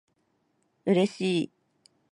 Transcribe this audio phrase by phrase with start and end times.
[0.83, 1.51] 嬉しい